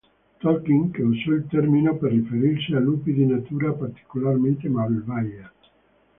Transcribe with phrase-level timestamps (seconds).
[0.39, 5.53] Tolkien, che usò il termine per riferirsi a lupi di natura particolarmente malvagia.